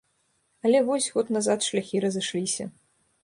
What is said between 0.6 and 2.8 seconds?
Але вось, год назад шляхі разышліся.